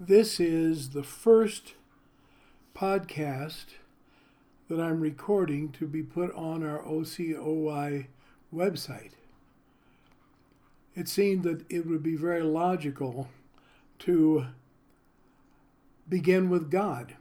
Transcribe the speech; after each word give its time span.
This 0.00 0.40
is 0.40 0.90
the 0.90 1.04
first 1.04 1.74
podcast 2.74 3.66
that 4.68 4.80
I'm 4.80 5.00
recording 5.00 5.70
to 5.70 5.86
be 5.86 6.02
put 6.02 6.34
on 6.34 6.64
our 6.64 6.82
OCOY 6.82 8.08
website. 8.52 9.12
It 10.96 11.06
seemed 11.06 11.44
that 11.44 11.64
it 11.70 11.86
would 11.86 12.02
be 12.02 12.16
very 12.16 12.42
logical 12.42 13.28
to 14.00 14.46
begin 16.08 16.50
with 16.50 16.72
God, 16.72 17.14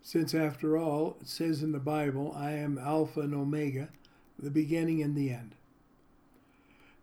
since 0.00 0.32
after 0.32 0.78
all, 0.78 1.16
it 1.20 1.28
says 1.28 1.60
in 1.60 1.72
the 1.72 1.80
Bible, 1.80 2.32
I 2.36 2.52
am 2.52 2.78
Alpha 2.78 3.22
and 3.22 3.34
Omega, 3.34 3.88
the 4.38 4.50
beginning 4.50 5.02
and 5.02 5.16
the 5.16 5.30
end. 5.30 5.56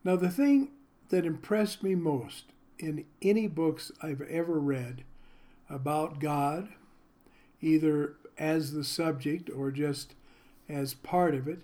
Now, 0.06 0.16
the 0.16 0.30
thing 0.30 0.70
that 1.10 1.26
impressed 1.26 1.84
me 1.84 1.94
most 1.94 2.46
in 2.82 3.06
any 3.22 3.48
books 3.48 3.92
I've 4.02 4.22
ever 4.22 4.60
read 4.60 5.04
about 5.70 6.20
God, 6.20 6.70
either 7.62 8.16
as 8.38 8.74
the 8.74 8.84
subject 8.84 9.50
or 9.50 9.72
just 9.72 10.16
as 10.68 10.94
part 10.94 11.36
of 11.36 11.48
it, 11.48 11.60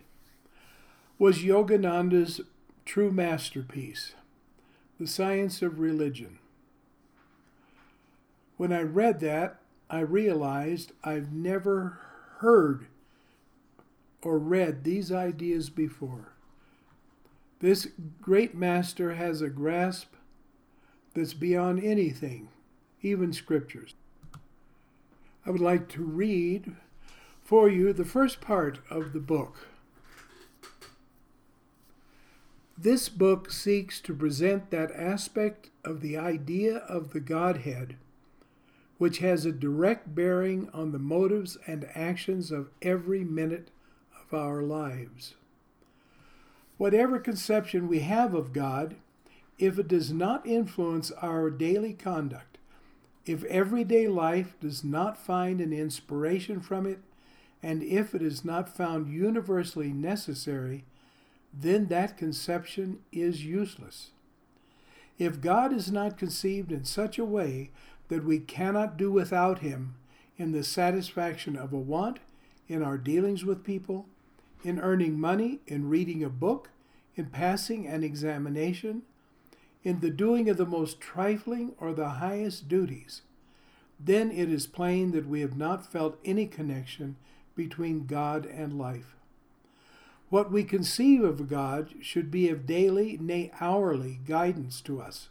was 1.18 1.40
Yogananda's 1.40 2.42
true 2.86 3.12
masterpiece, 3.12 4.14
The 5.00 5.08
Science 5.08 5.62
of 5.62 5.80
Religion. 5.80 6.40
When 8.58 8.72
I 8.72 8.82
read 8.82 9.20
that, 9.22 9.60
I 9.90 10.00
realized 10.00 10.92
I've 11.04 11.32
never 11.32 12.00
heard 12.38 12.88
or 14.22 14.38
read 14.38 14.84
these 14.84 15.12
ideas 15.12 15.70
before. 15.70 16.34
This 17.60 17.88
great 18.22 18.54
master 18.54 19.16
has 19.16 19.42
a 19.42 19.50
grasp 19.50 20.14
that's 21.18 21.34
beyond 21.34 21.84
anything, 21.84 22.48
even 23.02 23.34
scriptures. 23.34 23.96
I 25.46 25.50
would 25.50 25.62
like 25.62 25.90
to 25.90 26.04
read 26.04 26.76
for 27.44 27.70
you 27.70 27.92
the 27.92 28.06
first 28.06 28.40
part 28.40 28.80
of 28.90 29.14
the 29.14 29.20
book. 29.20 29.68
This 32.78 33.10
book 33.10 33.52
seeks 33.52 34.00
to 34.02 34.14
present 34.14 34.70
that 34.70 34.92
aspect 34.92 35.72
of 35.84 36.02
the 36.02 36.18
idea 36.18 36.78
of 36.78 37.12
the 37.12 37.20
Godhead 37.20 37.96
which 38.98 39.20
has 39.20 39.46
a 39.46 39.52
direct 39.52 40.16
bearing 40.16 40.70
on 40.74 40.92
the 40.92 41.00
motives 41.00 41.58
and 41.68 41.88
actions 41.94 42.52
of 42.52 42.70
every 42.82 43.24
minute 43.24 43.70
of 44.20 44.34
our 44.34 44.64
lives. 44.64 45.36
Whatever 46.78 47.20
conception 47.20 47.88
we 47.88 48.00
have 48.00 48.34
of 48.34 48.54
God, 48.54 48.96
if 49.58 49.80
it 49.80 49.88
does 49.88 50.12
not 50.12 50.46
influence 50.46 51.12
our 51.22 51.50
daily 51.50 51.94
conduct, 51.94 52.58
if 53.26 53.44
everyday 53.46 54.08
life 54.08 54.56
does 54.62 54.84
not 54.84 55.18
find 55.18 55.60
an 55.60 55.74
inspiration 55.74 56.62
from 56.62 56.86
it, 56.86 57.00
and 57.64 57.82
if 57.84 58.14
it 58.14 58.22
is 58.22 58.46
not 58.46 58.70
found 58.70 59.12
universally 59.12 59.92
necessary, 59.92 60.86
then 61.54 61.88
that 61.88 62.18
conception 62.18 63.00
is 63.12 63.46
useless. 63.46 64.12
If 65.18 65.42
God 65.42 65.74
is 65.74 65.92
not 65.92 66.18
conceived 66.18 66.72
in 66.72 66.86
such 66.86 67.18
a 67.18 67.26
way 67.26 67.72
that 68.10 68.24
we 68.24 68.40
cannot 68.40 68.98
do 68.98 69.12
without 69.12 69.60
Him 69.60 69.96
in 70.38 70.52
the 70.52 70.64
satisfaction 70.64 71.58
of 71.58 71.74
a 71.74 71.78
want, 71.78 72.20
in 72.68 72.84
our 72.84 72.98
dealings 72.98 73.44
with 73.44 73.64
people, 73.64 74.06
in 74.64 74.80
earning 74.80 75.20
money, 75.20 75.60
in 75.68 75.90
reading 75.90 76.24
a 76.24 76.30
book, 76.30 76.70
in 77.16 77.26
passing 77.28 77.88
an 77.88 78.04
examination, 78.04 79.02
in 79.88 80.02
the 80.02 80.10
doing 80.10 80.50
of 80.50 80.58
the 80.58 80.66
most 80.66 81.00
trifling 81.00 81.72
or 81.80 81.94
the 81.94 82.10
highest 82.10 82.68
duties, 82.68 83.22
then 83.98 84.30
it 84.30 84.52
is 84.52 84.68
plain 84.68 85.12
that 85.12 85.26
we 85.26 85.40
have 85.40 85.56
not 85.56 85.90
felt 85.90 86.20
any 86.26 86.46
connection 86.46 87.16
between 87.56 88.06
God 88.06 88.46
and 88.46 88.78
life. 88.78 89.16
What 90.30 90.52
we 90.52 90.66
conceive 90.66 91.24
of 91.24 91.48
God 91.48 91.94
should 92.02 92.30
be 92.30 92.50
of 92.50 92.66
daily, 92.66 93.18
nay, 93.22 93.50
hourly 93.62 94.20
guidance 94.28 94.82
to 94.82 95.00
us. 95.02 95.30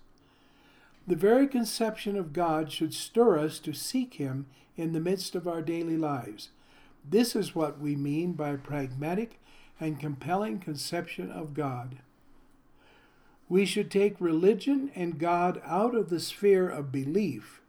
The 1.06 1.16
very 1.16 1.46
conception 1.46 2.16
of 2.16 2.32
God 2.32 2.72
should 2.72 2.94
stir 2.94 3.38
us 3.38 3.58
to 3.58 3.74
seek 3.74 4.14
Him 4.14 4.46
in 4.74 4.94
the 4.94 5.00
midst 5.00 5.34
of 5.34 5.46
our 5.46 5.60
daily 5.60 5.98
lives. 5.98 6.48
This 7.06 7.36
is 7.36 7.54
what 7.54 7.78
we 7.78 7.94
mean 7.94 8.32
by 8.32 8.56
pragmatic 8.56 9.38
and 9.78 10.00
compelling 10.00 10.60
conception 10.60 11.30
of 11.30 11.52
God. 11.52 11.98
We 13.48 13.64
should 13.64 13.90
take 13.90 14.20
religion 14.20 14.90
and 14.94 15.18
God 15.18 15.60
out 15.64 15.94
of 15.94 16.10
the 16.10 16.20
sphere 16.20 16.68
of 16.68 16.90
belief 16.90 17.60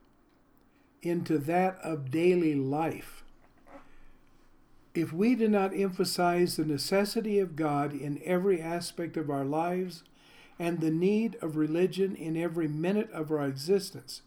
into 1.02 1.38
that 1.38 1.78
of 1.84 2.10
daily 2.12 2.56
life. 2.56 3.24
If 4.96 5.14
we 5.14 5.36
do 5.36 5.48
not 5.48 5.76
emphasize 5.76 6.56
the 6.56 6.66
necessity 6.66 7.38
of 7.38 7.56
God 7.56 7.94
in 7.94 8.20
every 8.26 8.60
aspect 8.60 9.16
of 9.16 9.30
our 9.30 9.46
lives 9.46 10.04
and 10.58 10.80
the 10.80 10.90
need 10.90 11.38
of 11.42 11.56
religion 11.56 12.16
in 12.16 12.36
every 12.36 12.68
minute 12.68 13.12
of 13.12 13.30
our 13.30 13.46
existence, 13.46 14.24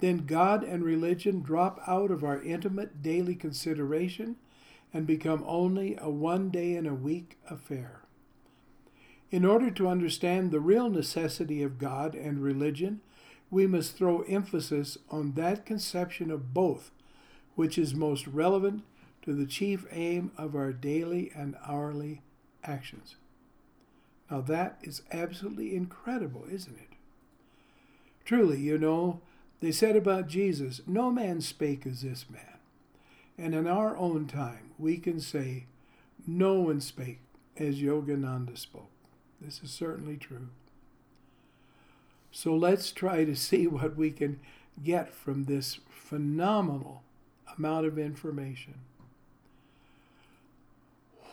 then 0.00 0.26
God 0.26 0.64
and 0.64 0.82
religion 0.82 1.42
drop 1.42 1.80
out 1.86 2.10
of 2.10 2.24
our 2.24 2.42
intimate 2.42 3.00
daily 3.00 3.36
consideration 3.36 4.34
and 4.92 5.06
become 5.06 5.44
only 5.46 5.96
a 6.00 6.10
one 6.10 6.50
day 6.50 6.74
in 6.74 6.86
a 6.86 6.94
week 6.94 7.38
affair. 7.48 8.01
In 9.32 9.46
order 9.46 9.70
to 9.70 9.88
understand 9.88 10.50
the 10.50 10.60
real 10.60 10.90
necessity 10.90 11.62
of 11.62 11.78
God 11.78 12.14
and 12.14 12.42
religion, 12.42 13.00
we 13.50 13.66
must 13.66 13.96
throw 13.96 14.20
emphasis 14.22 14.98
on 15.10 15.32
that 15.32 15.64
conception 15.64 16.30
of 16.30 16.52
both 16.52 16.90
which 17.54 17.78
is 17.78 17.94
most 17.94 18.26
relevant 18.26 18.82
to 19.22 19.32
the 19.32 19.46
chief 19.46 19.86
aim 19.90 20.32
of 20.36 20.54
our 20.54 20.70
daily 20.70 21.32
and 21.34 21.56
hourly 21.66 22.20
actions. 22.62 23.16
Now, 24.30 24.42
that 24.42 24.78
is 24.82 25.02
absolutely 25.10 25.74
incredible, 25.74 26.44
isn't 26.50 26.76
it? 26.76 26.96
Truly, 28.26 28.60
you 28.60 28.76
know, 28.76 29.20
they 29.60 29.72
said 29.72 29.96
about 29.96 30.28
Jesus, 30.28 30.82
No 30.86 31.10
man 31.10 31.40
spake 31.40 31.86
as 31.86 32.02
this 32.02 32.26
man. 32.30 32.58
And 33.38 33.54
in 33.54 33.66
our 33.66 33.96
own 33.96 34.26
time, 34.26 34.72
we 34.78 34.98
can 34.98 35.20
say, 35.20 35.66
No 36.26 36.60
one 36.60 36.82
spake 36.82 37.20
as 37.56 37.76
Yogananda 37.80 38.58
spoke. 38.58 38.91
This 39.44 39.60
is 39.62 39.70
certainly 39.70 40.16
true. 40.16 40.48
So 42.30 42.54
let's 42.54 42.92
try 42.92 43.24
to 43.24 43.34
see 43.34 43.66
what 43.66 43.96
we 43.96 44.10
can 44.10 44.40
get 44.82 45.12
from 45.12 45.44
this 45.44 45.80
phenomenal 45.90 47.02
amount 47.58 47.86
of 47.86 47.98
information. 47.98 48.74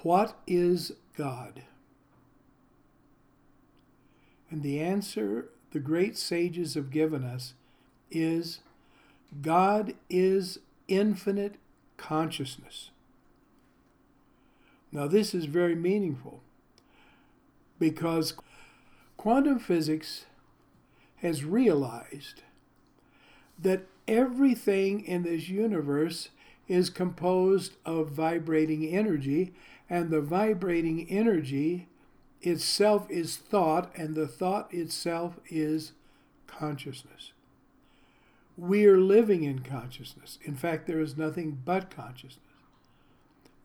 What 0.02 0.38
is 0.48 0.94
God? 1.16 1.62
And 4.50 4.64
the 4.64 4.80
answer 4.80 5.50
the 5.72 5.80
great 5.80 6.18
sages 6.18 6.74
have 6.74 6.90
given 6.90 7.24
us 7.24 7.54
is 8.10 8.60
God 9.42 9.94
is 10.10 10.60
infinite 10.88 11.56
consciousness. 11.98 12.90
Now, 14.92 15.06
this 15.06 15.36
is 15.36 15.46
very 15.46 15.76
meaningful 15.76 16.42
because 17.80 18.34
quantum 19.18 19.60
physics 19.60 20.26
has 21.18 21.44
realized 21.44 22.44
that 23.58 23.82
everything 24.08 25.04
in 25.06 25.24
this 25.24 25.50
universe 25.50 26.30
is 26.68 26.90
composed 26.90 27.74
of 27.86 28.12
vibrating 28.12 28.86
energy, 28.86 29.54
and 29.90 30.10
the 30.10 30.22
vibrating 30.22 31.10
energy 31.10 31.88
itself 32.42 33.10
is 33.10 33.38
thought, 33.38 33.92
and 33.96 34.16
the 34.16 34.28
thought 34.28 34.74
itself 34.74 35.40
is 35.50 35.94
consciousness. 36.48 37.34
We 38.58 38.86
are 38.86 39.00
living 39.00 39.44
in 39.44 39.60
consciousness. 39.60 40.38
In 40.44 40.56
fact, 40.56 40.86
there 40.86 41.00
is 41.00 41.18
nothing 41.18 41.60
but 41.66 41.90
consciousness. 41.90 42.44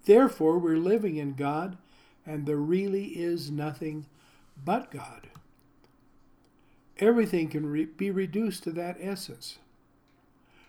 Therefore, 0.04 0.58
we're 0.58 0.76
living 0.76 1.16
in 1.16 1.34
God, 1.34 1.76
and 2.26 2.46
there 2.46 2.56
really 2.56 3.06
is 3.06 3.50
nothing 3.50 4.06
but 4.64 4.90
God. 4.90 5.28
Everything 6.98 7.48
can 7.48 7.66
re- 7.66 7.84
be 7.84 8.10
reduced 8.10 8.62
to 8.64 8.70
that 8.72 8.96
essence. 9.00 9.58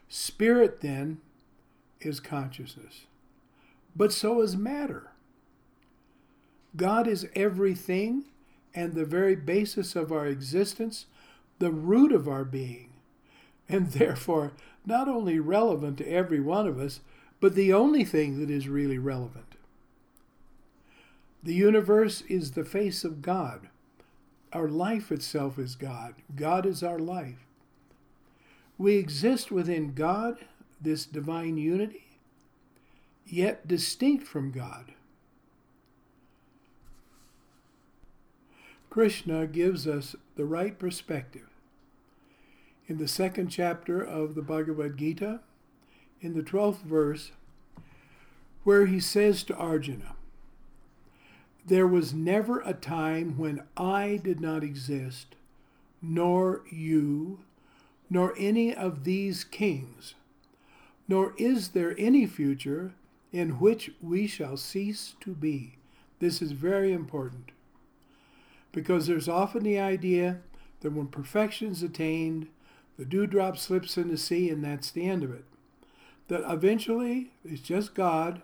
Spirit, 0.10 0.82
then, 0.82 1.20
is 2.02 2.20
consciousness, 2.20 3.06
but 3.96 4.12
so 4.12 4.42
is 4.42 4.56
matter. 4.56 5.12
God 6.76 7.08
is 7.08 7.28
everything 7.36 8.26
and 8.74 8.94
the 8.94 9.06
very 9.06 9.36
basis 9.36 9.96
of 9.96 10.12
our 10.12 10.28
existence, 10.28 11.06
the 11.60 11.72
root 11.72 12.12
of 12.12 12.28
our 12.28 12.44
being 12.44 12.90
and 13.68 13.88
therefore 13.92 14.54
not 14.86 15.08
only 15.08 15.40
relevant 15.40 15.98
to 15.98 16.08
every 16.08 16.40
one 16.40 16.68
of 16.68 16.80
us, 16.80 17.00
but 17.40 17.56
the 17.56 17.74
only 17.74 18.04
thing 18.04 18.40
that 18.40 18.50
is 18.50 18.68
really 18.68 18.98
relevant. 18.98 19.55
The 21.46 21.54
universe 21.54 22.22
is 22.22 22.52
the 22.52 22.66
face 22.66 23.04
of 23.04 23.22
God. 23.22 23.70
Our 24.52 24.68
life 24.68 25.12
itself 25.12 25.60
is 25.60 25.76
God. 25.76 26.16
God 26.36 26.66
is 26.66 26.82
our 26.82 26.98
life. 26.98 27.46
We 28.80 28.96
exist 28.96 29.52
within 29.52 29.94
God, 29.94 30.40
this 30.82 31.06
divine 31.06 31.58
unity, 31.58 32.18
yet 33.28 33.68
distinct 33.68 34.26
from 34.26 34.52
God. 34.52 34.94
Krishna 38.90 39.46
gives 39.46 39.86
us 39.86 40.16
the 40.36 40.46
right 40.46 40.80
perspective. 40.80 41.50
In 42.88 42.98
the 42.98 43.08
second 43.08 43.50
chapter 43.50 44.02
of 44.02 44.34
the 44.34 44.42
Bhagavad 44.42 44.98
Gita, 44.98 45.42
in 46.22 46.34
the 46.34 46.42
12th 46.42 46.82
verse, 46.82 47.34
where 48.64 48.88
he 48.88 49.00
says 49.00 49.44
to 49.44 49.56
Arjuna, 49.56 50.15
There 51.66 51.88
was 51.88 52.14
never 52.14 52.60
a 52.62 52.74
time 52.74 53.38
when 53.38 53.64
I 53.76 54.20
did 54.24 54.40
not 54.40 54.64
exist, 54.64 55.36
nor 56.02 56.62
you, 56.72 57.40
nor 58.08 58.36
any 58.38 58.74
of 58.74 59.04
these 59.04 59.44
kings, 59.44 60.14
nor 61.08 61.34
is 61.38 61.70
there 61.70 61.96
any 61.98 62.28
future 62.28 62.94
in 63.32 63.60
which 63.60 63.92
we 64.00 64.28
shall 64.28 64.58
cease 64.58 65.16
to 65.22 65.32
be. 65.32 65.78
This 66.20 66.42
is 66.42 66.52
very 66.52 66.94
important 66.94 67.52
because 68.72 69.08
there's 69.08 69.30
often 69.30 69.64
the 69.64 69.80
idea 69.80 70.42
that 70.82 70.92
when 70.92 71.08
perfection 71.08 71.72
is 71.72 71.82
attained, 71.82 72.48
the 72.98 73.06
dewdrop 73.06 73.58
slips 73.58 73.98
in 73.98 74.10
the 74.10 74.18
sea 74.18 74.50
and 74.50 74.64
that's 74.64 74.92
the 74.92 75.08
end 75.08 75.24
of 75.24 75.34
it. 75.34 75.46
That 76.28 76.44
eventually 76.52 77.32
it's 77.44 77.62
just 77.62 77.96
God, 77.96 78.42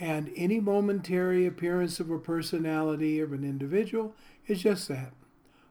and 0.00 0.30
any 0.36 0.60
momentary 0.60 1.44
appearance 1.46 1.98
of 2.00 2.10
a 2.10 2.18
personality 2.18 3.20
of 3.20 3.32
an 3.32 3.44
individual 3.44 4.14
is 4.46 4.62
just 4.62 4.88
that 4.88 5.12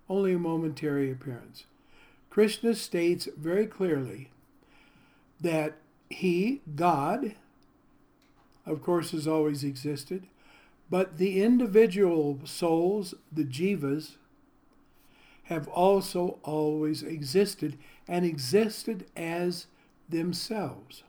only 0.09 0.33
a 0.33 0.39
momentary 0.39 1.11
appearance. 1.11 1.65
Krishna 2.29 2.73
states 2.75 3.27
very 3.37 3.65
clearly 3.65 4.29
that 5.39 5.77
he, 6.09 6.61
God, 6.75 7.35
of 8.65 8.81
course, 8.81 9.11
has 9.11 9.27
always 9.27 9.63
existed, 9.63 10.27
but 10.89 11.17
the 11.17 11.41
individual 11.41 12.39
souls, 12.45 13.13
the 13.31 13.43
jivas, 13.43 14.15
have 15.43 15.67
also 15.69 16.39
always 16.43 17.03
existed 17.03 17.77
and 18.07 18.25
existed 18.25 19.05
as 19.15 19.67
themselves. 20.09 21.03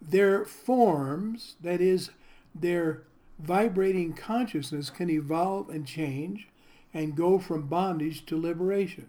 Their 0.00 0.44
forms, 0.44 1.56
that 1.60 1.80
is, 1.80 2.10
their 2.54 3.02
vibrating 3.38 4.12
consciousness, 4.12 4.90
can 4.90 5.10
evolve 5.10 5.68
and 5.70 5.86
change 5.86 6.48
and 6.92 7.16
go 7.16 7.38
from 7.38 7.66
bondage 7.66 8.26
to 8.26 8.40
liberation. 8.40 9.06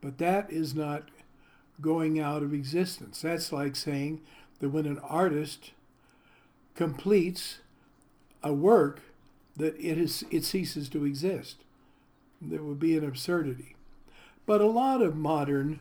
But 0.00 0.18
that 0.18 0.50
is 0.50 0.74
not 0.74 1.10
going 1.80 2.18
out 2.18 2.42
of 2.42 2.54
existence. 2.54 3.22
That's 3.22 3.52
like 3.52 3.76
saying 3.76 4.20
that 4.60 4.70
when 4.70 4.86
an 4.86 4.98
artist 5.00 5.72
completes 6.74 7.58
a 8.42 8.52
work, 8.52 9.02
that 9.56 9.76
it, 9.78 9.98
is, 9.98 10.24
it 10.30 10.44
ceases 10.44 10.88
to 10.90 11.04
exist. 11.04 11.56
There 12.40 12.62
would 12.62 12.80
be 12.80 12.96
an 12.96 13.04
absurdity. 13.04 13.76
But 14.46 14.60
a 14.60 14.66
lot 14.66 15.02
of 15.02 15.16
modern 15.16 15.80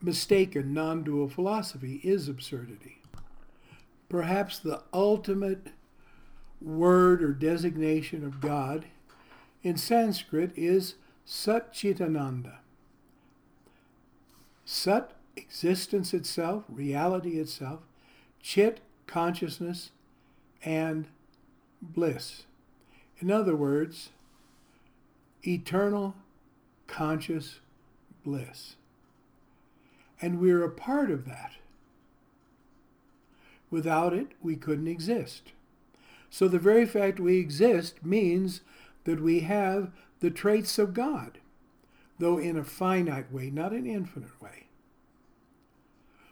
mistaken 0.00 0.74
non 0.74 1.02
dual 1.04 1.28
philosophy 1.28 2.00
is 2.02 2.28
absurdity. 2.28 3.02
Perhaps 4.08 4.58
the 4.58 4.82
ultimate 4.92 5.68
word 6.60 7.22
or 7.22 7.32
designation 7.32 8.24
of 8.24 8.40
God 8.40 8.86
in 9.62 9.76
Sanskrit 9.76 10.52
is 10.56 10.94
Satchitananda. 11.26 12.56
Sat, 14.64 15.12
existence 15.36 16.12
itself, 16.12 16.64
reality 16.68 17.38
itself, 17.38 17.80
Chit, 18.40 18.80
consciousness, 19.06 19.90
and 20.64 21.08
bliss. 21.82 22.44
In 23.18 23.30
other 23.30 23.56
words, 23.56 24.10
eternal 25.46 26.14
conscious 26.86 27.60
bliss. 28.24 28.76
And 30.20 30.40
we're 30.40 30.64
a 30.64 30.70
part 30.70 31.10
of 31.10 31.24
that. 31.26 31.52
Without 33.70 34.14
it, 34.14 34.28
we 34.42 34.56
couldn't 34.56 34.88
exist. 34.88 35.52
So 36.30 36.48
the 36.48 36.58
very 36.58 36.86
fact 36.86 37.18
we 37.18 37.38
exist 37.38 38.04
means 38.04 38.60
that 39.04 39.20
we 39.20 39.40
have 39.40 39.90
the 40.20 40.30
traits 40.30 40.78
of 40.78 40.94
God, 40.94 41.38
though 42.18 42.38
in 42.38 42.56
a 42.56 42.64
finite 42.64 43.32
way, 43.32 43.50
not 43.50 43.72
an 43.72 43.86
infinite 43.86 44.40
way. 44.40 44.66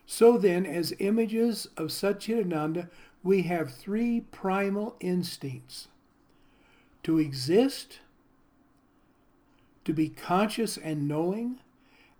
So 0.06 0.38
then, 0.38 0.64
as 0.64 0.94
images 0.98 1.66
of 1.76 1.88
Satchitananda, 1.88 2.88
we 3.22 3.42
have 3.42 3.74
three 3.74 4.20
primal 4.20 4.96
instincts 5.00 5.88
to 7.02 7.18
exist, 7.18 8.00
to 9.84 9.92
be 9.92 10.08
conscious 10.08 10.76
and 10.76 11.08
knowing, 11.08 11.58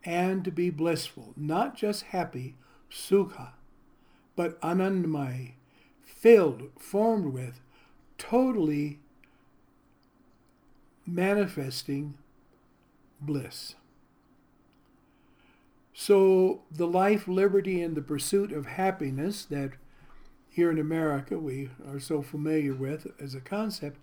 and 0.04 0.44
to 0.44 0.50
be 0.50 0.70
blissful, 0.70 1.32
not 1.36 1.76
just 1.76 2.04
happy, 2.04 2.54
sukha, 2.90 3.50
but 4.34 4.60
anandamai, 4.60 5.52
filled, 6.04 6.70
formed 6.78 7.32
with, 7.32 7.60
totally 8.18 8.98
manifesting 11.06 12.14
bliss. 13.20 13.74
So, 15.94 16.60
the 16.70 16.86
life, 16.86 17.26
liberty, 17.26 17.80
and 17.80 17.96
the 17.96 18.02
pursuit 18.02 18.52
of 18.52 18.66
happiness 18.66 19.44
that 19.46 19.72
here 20.50 20.70
in 20.70 20.78
America 20.78 21.38
we 21.38 21.70
are 21.86 22.00
so 22.00 22.22
familiar 22.22 22.74
with 22.74 23.06
as 23.20 23.34
a 23.34 23.40
concept 23.40 23.98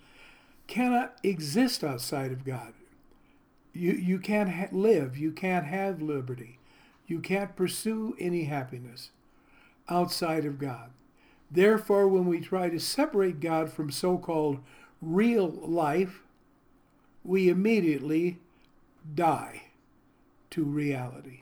cannot 0.68 1.18
exist 1.24 1.84
outside 1.84 2.32
of 2.32 2.46
God. 2.46 2.74
You, 3.74 3.92
you 3.94 4.20
can't 4.20 4.50
ha- 4.50 4.68
live, 4.72 5.18
you 5.18 5.32
can't 5.32 5.66
have 5.66 6.02
liberty, 6.02 6.60
you 7.08 7.20
can't 7.20 7.56
pursue 7.56 8.16
any 8.20 8.44
happiness 8.44 9.10
outside 9.90 10.46
of 10.46 10.60
God. 10.60 10.92
Therefore, 11.54 12.08
when 12.08 12.26
we 12.26 12.40
try 12.40 12.70
to 12.70 12.80
separate 12.80 13.40
God 13.40 13.72
from 13.72 13.92
so 13.92 14.18
called 14.18 14.58
real 15.02 15.48
life, 15.48 16.24
we 17.24 17.48
immediately 17.48 18.40
die 19.14 19.66
to 20.50 20.64
reality. 20.64 21.42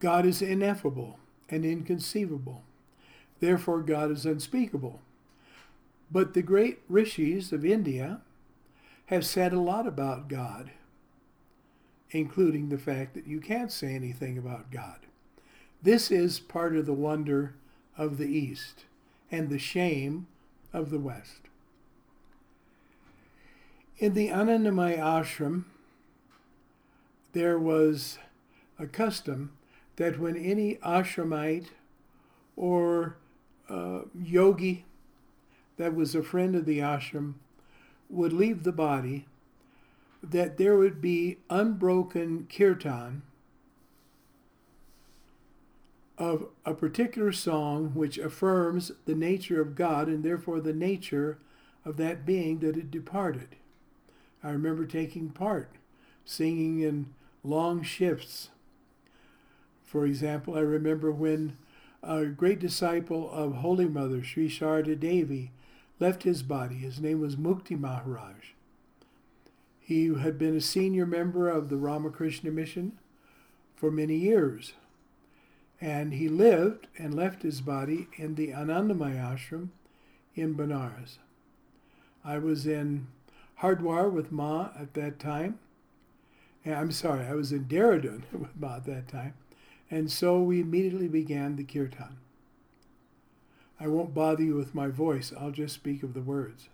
God 0.00 0.26
is 0.26 0.42
ineffable 0.42 1.18
and 1.48 1.64
inconceivable. 1.64 2.62
Therefore, 3.40 3.80
God 3.80 4.10
is 4.10 4.26
unspeakable. 4.26 5.00
But 6.10 6.34
the 6.34 6.42
great 6.42 6.80
rishis 6.90 7.52
of 7.52 7.64
India 7.64 8.20
have 9.06 9.24
said 9.24 9.54
a 9.54 9.60
lot 9.60 9.86
about 9.86 10.28
God, 10.28 10.72
including 12.10 12.68
the 12.68 12.76
fact 12.76 13.14
that 13.14 13.26
you 13.26 13.40
can't 13.40 13.72
say 13.72 13.94
anything 13.94 14.36
about 14.36 14.70
God. 14.70 15.06
This 15.82 16.12
is 16.12 16.38
part 16.38 16.76
of 16.76 16.86
the 16.86 16.92
wonder 16.92 17.54
of 17.98 18.16
the 18.16 18.28
East 18.28 18.84
and 19.32 19.48
the 19.48 19.58
shame 19.58 20.28
of 20.72 20.90
the 20.90 21.00
West. 21.00 21.40
In 23.98 24.14
the 24.14 24.28
Anandamayi 24.28 24.98
ashram, 24.98 25.64
there 27.32 27.58
was 27.58 28.18
a 28.78 28.86
custom 28.86 29.52
that 29.96 30.20
when 30.20 30.36
any 30.36 30.76
ashramite 30.76 31.68
or 32.56 33.16
uh, 33.68 34.02
yogi 34.20 34.84
that 35.78 35.94
was 35.94 36.14
a 36.14 36.22
friend 36.22 36.54
of 36.54 36.64
the 36.64 36.78
ashram 36.78 37.34
would 38.08 38.32
leave 38.32 38.62
the 38.62 38.72
body, 38.72 39.26
that 40.22 40.58
there 40.58 40.76
would 40.76 41.00
be 41.00 41.38
unbroken 41.50 42.46
kirtan 42.48 43.22
of 46.22 46.46
a 46.64 46.72
particular 46.72 47.32
song 47.32 47.90
which 47.94 48.16
affirms 48.16 48.92
the 49.06 49.14
nature 49.14 49.60
of 49.60 49.74
God 49.74 50.06
and 50.06 50.22
therefore 50.22 50.60
the 50.60 50.72
nature 50.72 51.36
of 51.84 51.96
that 51.96 52.24
being 52.24 52.60
that 52.60 52.76
had 52.76 52.92
departed. 52.92 53.56
I 54.40 54.50
remember 54.50 54.86
taking 54.86 55.30
part, 55.30 55.72
singing 56.24 56.78
in 56.78 57.06
long 57.42 57.82
shifts. 57.82 58.50
For 59.82 60.06
example, 60.06 60.54
I 60.54 60.60
remember 60.60 61.10
when 61.10 61.56
a 62.04 62.26
great 62.26 62.60
disciple 62.60 63.28
of 63.32 63.56
Holy 63.56 63.86
Mother, 63.86 64.22
Sri 64.22 64.48
Sharda 64.48 64.98
Devi, 64.98 65.50
left 65.98 66.22
his 66.22 66.44
body. 66.44 66.76
His 66.76 67.00
name 67.00 67.20
was 67.20 67.34
Mukti 67.34 67.76
Maharaj. 67.76 68.52
He 69.80 70.14
had 70.14 70.38
been 70.38 70.56
a 70.56 70.60
senior 70.60 71.04
member 71.04 71.48
of 71.48 71.68
the 71.68 71.76
Ramakrishna 71.76 72.52
Mission 72.52 73.00
for 73.74 73.90
many 73.90 74.14
years. 74.14 74.74
And 75.82 76.14
he 76.14 76.28
lived 76.28 76.86
and 76.96 77.12
left 77.12 77.42
his 77.42 77.60
body 77.60 78.06
in 78.16 78.36
the 78.36 78.50
Anandamayi 78.50 79.16
ashram 79.16 79.70
in 80.36 80.54
Benares. 80.54 81.18
I 82.24 82.38
was 82.38 82.68
in 82.68 83.08
Hardwar 83.60 84.08
with 84.08 84.30
Ma 84.30 84.68
at 84.78 84.94
that 84.94 85.18
time, 85.18 85.58
eh, 86.64 86.72
I'm 86.72 86.92
sorry, 86.92 87.26
I 87.26 87.34
was 87.34 87.50
in 87.50 87.64
Dehradun 87.64 88.22
about 88.32 88.86
that 88.86 89.08
time. 89.08 89.34
And 89.90 90.08
so 90.08 90.40
we 90.40 90.60
immediately 90.60 91.08
began 91.08 91.56
the 91.56 91.64
kirtan. 91.64 92.16
I 93.80 93.88
won't 93.88 94.14
bother 94.14 94.44
you 94.44 94.54
with 94.54 94.76
my 94.76 94.86
voice, 94.86 95.32
I'll 95.36 95.50
just 95.50 95.74
speak 95.74 96.04
of 96.04 96.14
the 96.14 96.20
words. 96.20 96.68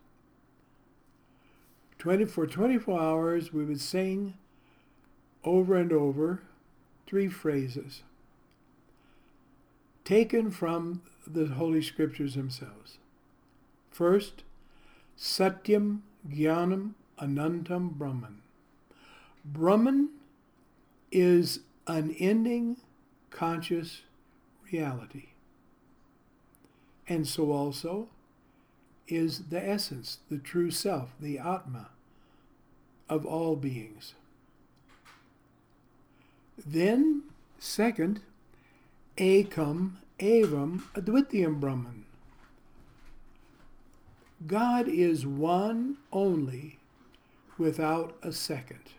20, 1.98 2.26
for 2.26 2.46
24 2.46 3.00
hours, 3.00 3.54
we 3.54 3.64
would 3.64 3.80
sing 3.80 4.34
over 5.44 5.76
and 5.76 5.94
over 5.94 6.42
three 7.06 7.28
phrases 7.28 8.02
taken 10.08 10.50
from 10.50 11.02
the 11.26 11.44
Holy 11.44 11.82
Scriptures 11.82 12.34
themselves. 12.34 12.96
First, 13.90 14.42
Satyam 15.18 15.98
Jnanam 16.26 16.92
Anantam 17.20 17.90
Brahman. 17.90 18.40
Brahman 19.44 20.08
is 21.12 21.60
unending 21.86 22.78
conscious 23.28 24.00
reality. 24.72 25.26
And 27.06 27.28
so 27.28 27.52
also 27.52 28.08
is 29.08 29.48
the 29.50 29.62
essence, 29.62 30.20
the 30.30 30.38
true 30.38 30.70
self, 30.70 31.10
the 31.20 31.38
Atma 31.38 31.90
of 33.10 33.26
all 33.26 33.56
beings. 33.56 34.14
Then, 36.66 37.24
second, 37.58 38.20
Ekam 39.18 39.96
Eva 40.20 40.78
Advitiyam 40.94 41.58
Brahman. 41.58 42.04
God 44.46 44.88
is 44.88 45.26
one 45.26 45.96
only 46.12 46.78
without 47.58 48.16
a 48.22 48.30
second. 48.30 48.92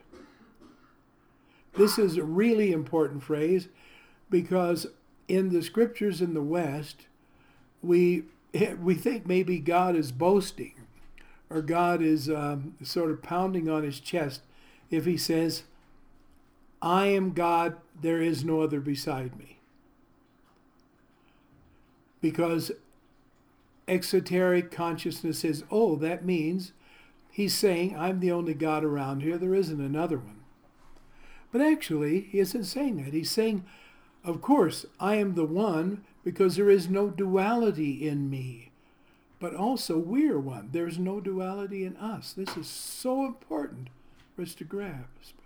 This 1.75 1.97
is 1.97 2.17
a 2.17 2.23
really 2.23 2.73
important 2.73 3.23
phrase 3.23 3.69
because 4.29 4.87
in 5.29 5.49
the 5.49 5.61
scriptures 5.61 6.21
in 6.21 6.33
the 6.33 6.41
West, 6.41 7.07
we 7.81 8.23
we 8.81 8.95
think 8.95 9.25
maybe 9.25 9.59
God 9.59 9.95
is 9.95 10.11
boasting 10.11 10.73
or 11.49 11.61
God 11.61 12.01
is 12.01 12.29
um, 12.29 12.75
sort 12.83 13.11
of 13.11 13.23
pounding 13.23 13.69
on 13.69 13.83
his 13.83 13.99
chest 13.99 14.41
if 14.91 15.05
he 15.05 15.17
says, 15.17 15.63
I 16.81 17.07
am 17.07 17.31
God, 17.31 17.77
there 17.99 18.21
is 18.21 18.43
no 18.43 18.61
other 18.61 18.79
beside 18.79 19.37
me. 19.37 19.58
Because 22.21 22.71
exoteric 23.87 24.71
consciousness 24.71 25.39
says, 25.39 25.63
oh, 25.71 25.95
that 25.97 26.25
means 26.25 26.73
he's 27.31 27.55
saying, 27.55 27.97
I'm 27.97 28.19
the 28.19 28.31
only 28.31 28.53
God 28.53 28.83
around 28.83 29.21
here, 29.21 29.37
there 29.37 29.55
isn't 29.55 29.81
another 29.81 30.17
one. 30.17 30.41
But 31.51 31.61
actually, 31.61 32.21
he 32.21 32.39
isn't 32.39 32.65
saying 32.65 33.03
that. 33.03 33.13
He's 33.13 33.31
saying, 33.31 33.65
of 34.23 34.41
course, 34.41 34.85
I 34.99 35.15
am 35.15 35.35
the 35.35 35.45
one 35.45 36.03
because 36.23 36.55
there 36.55 36.69
is 36.69 36.89
no 36.89 37.09
duality 37.09 38.07
in 38.07 38.29
me. 38.29 38.71
But 39.39 39.55
also, 39.55 39.97
we're 39.97 40.39
one. 40.39 40.69
There's 40.73 40.99
no 40.99 41.19
duality 41.19 41.85
in 41.85 41.95
us. 41.97 42.33
This 42.33 42.57
is 42.57 42.67
so 42.67 43.25
important 43.25 43.87
for 44.35 44.41
us 44.41 44.53
to 44.55 44.65
grasp. 44.65 45.37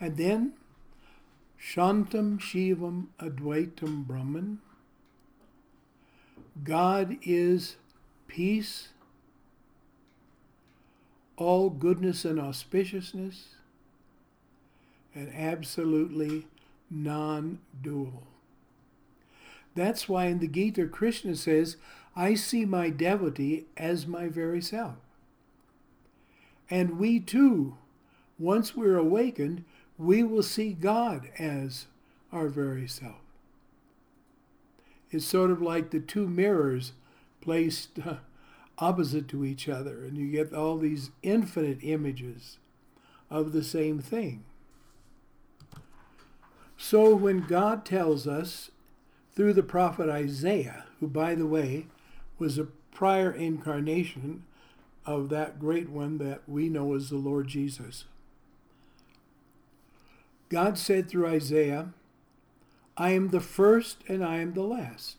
And 0.00 0.16
then, 0.16 0.52
Shantam 1.60 2.38
Shivam 2.38 3.06
Advaitam 3.20 4.06
Brahman. 4.06 4.58
God 6.64 7.16
is 7.22 7.76
peace, 8.26 8.88
all 11.36 11.70
goodness 11.70 12.24
and 12.24 12.38
auspiciousness, 12.38 13.54
and 15.14 15.32
absolutely 15.34 16.46
non 16.90 17.58
dual. 17.82 18.24
That's 19.74 20.08
why 20.08 20.26
in 20.26 20.40
the 20.40 20.48
Gita, 20.48 20.86
Krishna 20.86 21.36
says, 21.36 21.76
I 22.16 22.34
see 22.34 22.64
my 22.64 22.90
devotee 22.90 23.66
as 23.76 24.06
my 24.06 24.28
very 24.28 24.60
self. 24.60 24.96
And 26.68 26.98
we 26.98 27.20
too, 27.20 27.76
once 28.38 28.76
we're 28.76 28.96
awakened, 28.96 29.64
we 29.96 30.22
will 30.22 30.42
see 30.42 30.72
God 30.72 31.28
as 31.38 31.86
our 32.32 32.48
very 32.48 32.88
self. 32.88 33.27
It's 35.10 35.24
sort 35.24 35.50
of 35.50 35.62
like 35.62 35.90
the 35.90 36.00
two 36.00 36.26
mirrors 36.26 36.92
placed 37.40 37.98
uh, 38.04 38.16
opposite 38.78 39.28
to 39.28 39.44
each 39.44 39.68
other, 39.68 40.04
and 40.04 40.16
you 40.16 40.30
get 40.30 40.52
all 40.52 40.76
these 40.76 41.10
infinite 41.22 41.78
images 41.82 42.58
of 43.30 43.52
the 43.52 43.62
same 43.62 43.98
thing. 44.00 44.44
So 46.76 47.14
when 47.14 47.40
God 47.40 47.84
tells 47.84 48.26
us 48.26 48.70
through 49.34 49.54
the 49.54 49.62
prophet 49.62 50.08
Isaiah, 50.08 50.84
who, 51.00 51.08
by 51.08 51.34
the 51.34 51.46
way, 51.46 51.86
was 52.38 52.58
a 52.58 52.68
prior 52.92 53.30
incarnation 53.30 54.44
of 55.04 55.28
that 55.30 55.58
great 55.58 55.88
one 55.88 56.18
that 56.18 56.42
we 56.46 56.68
know 56.68 56.94
as 56.94 57.08
the 57.08 57.16
Lord 57.16 57.48
Jesus. 57.48 58.04
God 60.48 60.78
said 60.78 61.08
through 61.08 61.26
Isaiah, 61.26 61.92
I 62.98 63.10
am 63.10 63.28
the 63.28 63.40
first 63.40 64.02
and 64.08 64.24
I 64.24 64.38
am 64.38 64.54
the 64.54 64.62
last. 64.62 65.16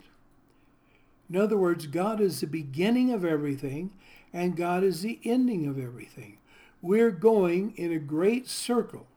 In 1.29 1.37
other 1.37 1.57
words, 1.57 1.87
God 1.87 2.19
is 2.19 2.41
the 2.41 2.47
beginning 2.47 3.11
of 3.11 3.23
everything 3.23 3.91
and 4.33 4.57
God 4.57 4.83
is 4.83 5.01
the 5.01 5.19
ending 5.23 5.65
of 5.65 5.79
everything. 5.79 6.37
We're 6.81 7.11
going 7.11 7.73
in 7.77 7.91
a 7.91 7.99
great 7.99 8.47
circle 8.47 9.07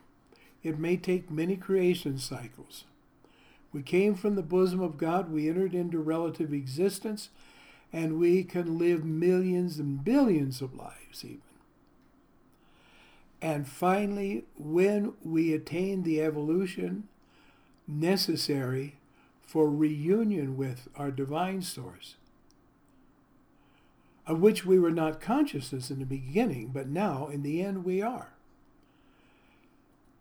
it 0.63 0.79
may 0.79 0.97
take 0.97 1.31
many 1.31 1.57
creation 1.57 2.19
cycles. 2.19 2.85
We 3.73 3.83
came 3.83 4.15
from 4.15 4.37
the 4.37 4.43
bosom 4.43 4.81
of 4.81 4.99
God, 4.99 5.31
we 5.31 5.49
entered 5.49 5.75
into 5.75 5.99
relative 5.99 6.53
existence, 6.53 7.31
and 7.93 8.19
we 8.19 8.45
can 8.45 8.79
live 8.79 9.05
millions 9.05 9.79
and 9.79 10.05
billions 10.05 10.63
of 10.63 10.75
lives 10.75 11.25
even. 11.25 11.41
And 13.41 13.67
finally, 13.67 14.45
when 14.57 15.15
we 15.25 15.53
attain 15.53 16.05
the 16.05 16.23
evolution 16.23 17.09
necessary 18.01 18.97
for 19.41 19.69
reunion 19.69 20.57
with 20.57 20.89
our 20.97 21.11
divine 21.11 21.63
source, 21.63 22.17
of 24.27 24.41
which 24.41 24.65
we 24.65 24.79
were 24.79 24.91
not 24.91 25.21
consciousness 25.21 25.91
in 25.91 25.99
the 25.99 26.07
beginning, 26.07 26.69
but 26.73 26.89
now 26.89 27.29
in 27.29 27.43
the 27.43 27.63
end 27.63 27.85
we 27.85 28.01
are. 28.01 28.33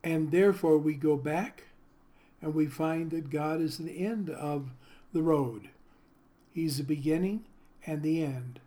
And 0.03 0.31
therefore, 0.31 0.77
we 0.77 0.95
go 0.95 1.15
back 1.15 1.65
and 2.41 2.55
we 2.55 2.65
find 2.65 3.11
that 3.11 3.29
God 3.29 3.61
is 3.61 3.77
the 3.77 4.05
end 4.05 4.29
of 4.29 4.71
the 5.13 5.21
road. 5.21 5.69
He's 6.53 6.77
the 6.77 6.83
beginning 6.83 7.45
and 7.85 8.01
the 8.01 8.23
end. 8.23 8.59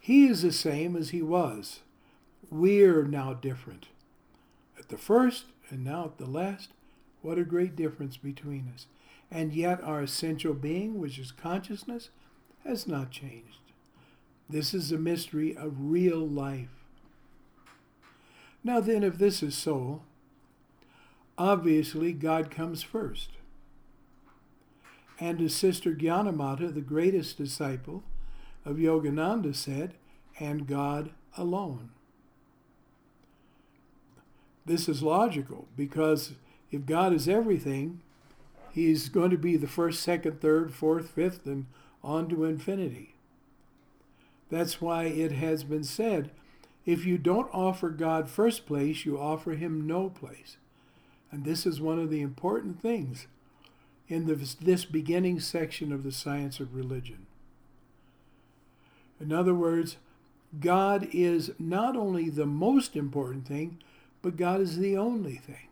He 0.00 0.26
is 0.26 0.42
the 0.42 0.52
same 0.52 0.96
as 0.96 1.10
he 1.10 1.22
was. 1.22 1.80
We're 2.50 3.04
now 3.04 3.34
different. 3.34 3.86
At 4.78 4.88
the 4.88 4.98
first 4.98 5.46
and 5.70 5.84
now 5.84 6.04
at 6.04 6.18
the 6.18 6.26
last, 6.26 6.70
what 7.26 7.38
a 7.38 7.44
great 7.44 7.74
difference 7.74 8.16
between 8.16 8.70
us. 8.72 8.86
And 9.32 9.52
yet, 9.52 9.82
our 9.82 10.00
essential 10.00 10.54
being, 10.54 11.00
which 11.00 11.18
is 11.18 11.32
consciousness, 11.32 12.10
has 12.64 12.86
not 12.86 13.10
changed. 13.10 13.58
This 14.48 14.72
is 14.72 14.90
the 14.90 14.96
mystery 14.96 15.56
of 15.56 15.90
real 15.90 16.20
life. 16.20 16.84
Now, 18.62 18.78
then, 18.78 19.02
if 19.02 19.18
this 19.18 19.42
is 19.42 19.56
so, 19.56 20.02
obviously 21.36 22.12
God 22.12 22.48
comes 22.48 22.84
first. 22.84 23.30
And 25.18 25.40
as 25.40 25.52
Sister 25.52 25.94
Gyanamata, 25.94 26.72
the 26.72 26.80
greatest 26.80 27.38
disciple 27.38 28.04
of 28.64 28.76
Yogananda, 28.76 29.52
said, 29.56 29.94
and 30.38 30.68
God 30.68 31.10
alone. 31.36 31.90
This 34.64 34.88
is 34.88 35.02
logical 35.02 35.66
because 35.76 36.32
if 36.70 36.86
God 36.86 37.12
is 37.12 37.28
everything, 37.28 38.00
He's 38.72 39.08
going 39.08 39.30
to 39.30 39.38
be 39.38 39.56
the 39.56 39.66
first, 39.66 40.02
second, 40.02 40.40
third, 40.40 40.74
fourth, 40.74 41.10
fifth, 41.10 41.46
and 41.46 41.66
on 42.04 42.28
to 42.28 42.44
infinity. 42.44 43.14
That's 44.50 44.80
why 44.80 45.04
it 45.04 45.32
has 45.32 45.64
been 45.64 45.84
said 45.84 46.30
if 46.84 47.04
you 47.04 47.18
don't 47.18 47.50
offer 47.52 47.90
God 47.90 48.28
first 48.28 48.64
place, 48.64 49.04
you 49.04 49.18
offer 49.18 49.52
Him 49.52 49.86
no 49.86 50.08
place. 50.08 50.56
And 51.32 51.44
this 51.44 51.66
is 51.66 51.80
one 51.80 51.98
of 51.98 52.10
the 52.10 52.20
important 52.20 52.80
things 52.80 53.26
in 54.08 54.26
this, 54.26 54.54
this 54.54 54.84
beginning 54.84 55.40
section 55.40 55.92
of 55.92 56.04
the 56.04 56.12
science 56.12 56.60
of 56.60 56.76
religion. 56.76 57.26
In 59.20 59.32
other 59.32 59.54
words, 59.54 59.96
God 60.60 61.08
is 61.12 61.50
not 61.58 61.96
only 61.96 62.30
the 62.30 62.46
most 62.46 62.94
important 62.94 63.48
thing, 63.48 63.78
but 64.22 64.36
God 64.36 64.60
is 64.60 64.78
the 64.78 64.96
only 64.96 65.36
thing. 65.36 65.68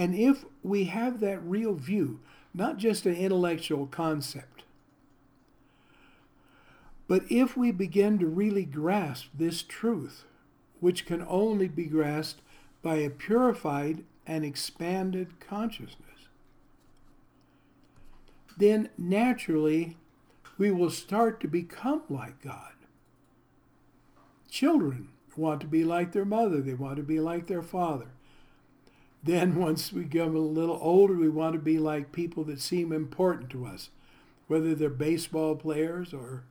And 0.00 0.14
if 0.14 0.46
we 0.62 0.84
have 0.84 1.20
that 1.20 1.44
real 1.44 1.74
view, 1.74 2.20
not 2.54 2.78
just 2.78 3.04
an 3.04 3.14
intellectual 3.14 3.86
concept, 3.86 4.62
but 7.06 7.22
if 7.28 7.54
we 7.54 7.70
begin 7.70 8.18
to 8.18 8.26
really 8.26 8.64
grasp 8.64 9.26
this 9.34 9.60
truth, 9.60 10.24
which 10.80 11.04
can 11.04 11.22
only 11.28 11.68
be 11.68 11.84
grasped 11.84 12.40
by 12.80 12.96
a 12.96 13.10
purified 13.10 14.04
and 14.26 14.42
expanded 14.42 15.38
consciousness, 15.38 16.28
then 18.56 18.88
naturally 18.96 19.98
we 20.56 20.70
will 20.70 20.88
start 20.88 21.40
to 21.40 21.46
become 21.46 22.04
like 22.08 22.40
God. 22.40 22.72
Children 24.50 25.10
want 25.36 25.60
to 25.60 25.66
be 25.66 25.84
like 25.84 26.12
their 26.12 26.24
mother, 26.24 26.62
they 26.62 26.72
want 26.72 26.96
to 26.96 27.02
be 27.02 27.20
like 27.20 27.48
their 27.48 27.60
father. 27.60 28.12
Then, 29.22 29.54
once 29.60 29.92
we 29.92 30.04
get 30.04 30.28
a 30.28 30.30
little 30.30 30.78
older, 30.80 31.14
we 31.14 31.28
want 31.28 31.54
to 31.54 31.58
be 31.58 31.78
like 31.78 32.12
people 32.12 32.44
that 32.44 32.60
seem 32.60 32.92
important 32.92 33.50
to 33.50 33.66
us, 33.66 33.90
whether 34.46 34.74
they're 34.74 34.90
baseball 34.90 35.56
players 35.56 36.12
or, 36.12 36.44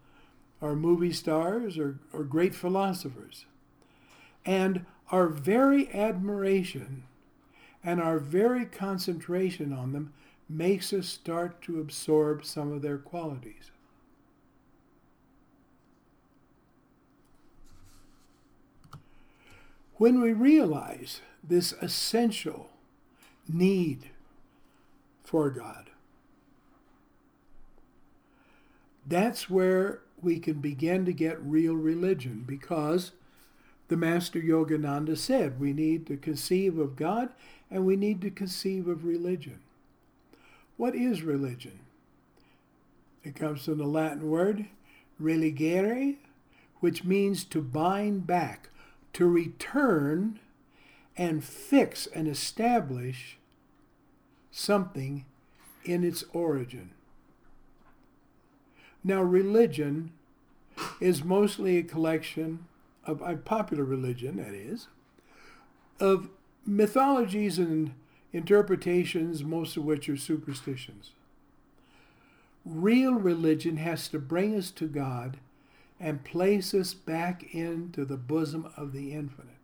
or 0.61 0.75
movie 0.75 1.13
stars 1.13 1.77
or, 1.77 1.99
or 2.13 2.23
great 2.23 2.55
philosophers. 2.55 3.45
And 4.45 4.85
our 5.11 5.27
very 5.27 5.93
admiration 5.93 7.03
and 7.83 8.01
our 8.01 8.19
very 8.19 8.65
concentration 8.65 9.73
on 9.73 9.93
them 9.93 10.13
makes 10.47 10.91
us 10.91 11.07
start 11.07 11.61
to 11.61 11.79
absorb 11.79 12.43
some 12.43 12.71
of 12.71 12.81
their 12.81 12.97
qualities. 12.97 13.71
When 19.99 20.21
we 20.21 20.31
realize 20.31 21.19
this 21.43 21.73
essential 21.73 22.69
need 23.49 24.11
for 25.25 25.49
God, 25.49 25.89
that's 29.05 29.49
where 29.49 29.99
we 30.21 30.39
can 30.39 30.61
begin 30.61 31.03
to 31.03 31.11
get 31.11 31.41
real 31.41 31.73
religion 31.73 32.45
because 32.47 33.11
the 33.89 33.97
Master 33.97 34.39
Yogananda 34.39 35.17
said 35.17 35.59
we 35.59 35.73
need 35.73 36.07
to 36.07 36.15
conceive 36.15 36.77
of 36.77 36.95
God 36.95 37.33
and 37.69 37.85
we 37.85 37.97
need 37.97 38.21
to 38.21 38.29
conceive 38.29 38.87
of 38.87 39.03
religion. 39.03 39.59
What 40.77 40.95
is 40.95 41.23
religion? 41.23 41.79
It 43.25 43.35
comes 43.35 43.65
from 43.65 43.79
the 43.79 43.85
Latin 43.85 44.29
word 44.29 44.67
religere, 45.19 46.15
which 46.79 47.03
means 47.03 47.43
to 47.43 47.61
bind 47.61 48.25
back, 48.25 48.69
to 49.13 49.27
return 49.27 50.39
and 51.17 51.43
fix 51.43 52.07
and 52.07 52.27
establish 52.27 53.37
something 54.51 55.25
in 55.83 56.03
its 56.03 56.23
origin. 56.33 56.91
Now, 59.03 59.21
religion 59.21 60.11
is 60.99 61.23
mostly 61.23 61.77
a 61.77 61.83
collection 61.83 62.65
of 63.05 63.21
a 63.21 63.35
popular 63.35 63.83
religion, 63.83 64.37
that 64.37 64.53
is, 64.53 64.87
of 65.99 66.29
mythologies 66.65 67.57
and 67.57 67.93
interpretations, 68.31 69.43
most 69.43 69.75
of 69.77 69.85
which 69.85 70.07
are 70.09 70.17
superstitions. 70.17 71.11
Real 72.65 73.13
religion 73.13 73.77
has 73.77 74.07
to 74.09 74.19
bring 74.19 74.55
us 74.55 74.69
to 74.71 74.87
God 74.87 75.37
and 75.99 76.23
place 76.23 76.73
us 76.73 76.93
back 76.93 77.53
into 77.53 78.05
the 78.05 78.17
bosom 78.17 78.71
of 78.77 78.93
the 78.93 79.13
infinite. 79.13 79.55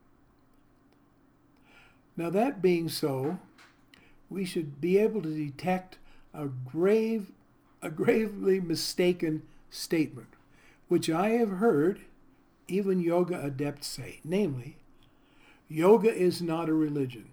Now, 2.18 2.30
that 2.30 2.62
being 2.62 2.90
so, 2.90 3.40
we 4.30 4.46
should 4.46 4.82
be 4.82 4.98
able 4.98 5.22
to 5.22 5.34
detect 5.34 5.98
a 6.34 6.48
grave, 6.48 7.32
a 7.82 7.90
gravely 7.90 8.60
mistaken 8.60 9.44
statement, 9.70 10.30
which 10.88 11.10
I 11.10 11.30
have 11.30 11.52
heard 11.52 12.02
even 12.68 13.00
yoga 13.00 13.44
adepts 13.44 13.88
say, 13.88 14.20
namely, 14.24 14.78
yoga 15.68 16.14
is 16.14 16.42
not 16.42 16.70
a 16.70 16.74
religion. 16.74 17.30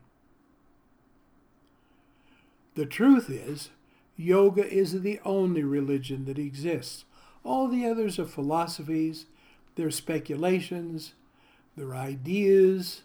The 2.74 2.87
truth 2.87 3.29
is, 3.29 3.70
yoga 4.16 4.66
is 4.66 5.03
the 5.03 5.20
only 5.24 5.62
religion 5.62 6.24
that 6.27 6.38
exists. 6.38 7.05
All 7.44 7.68
the 7.68 7.87
others 7.87 8.18
are 8.18 8.24
philosophies, 8.24 9.26
they're 9.74 9.90
speculations, 9.90 11.14
they're 11.76 11.94
ideas, 11.94 13.02